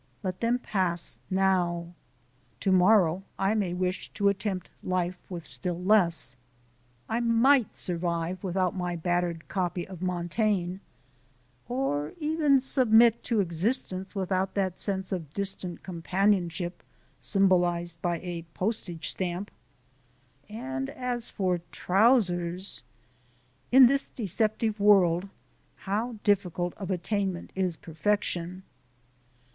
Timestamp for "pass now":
0.57-1.93